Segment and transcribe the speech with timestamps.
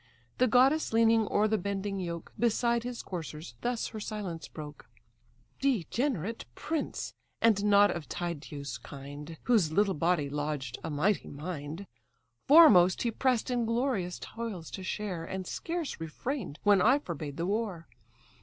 [0.39, 4.89] The goddess leaning o'er the bending yoke, Beside his coursers, thus her silence broke:
[5.59, 7.13] "Degenerate prince!
[7.39, 11.85] and not of Tydeus' kind, Whose little body lodged a mighty mind;
[12.47, 17.45] Foremost he press'd in glorious toils to share, And scarce refrain'd when I forbade the
[17.45, 17.87] war.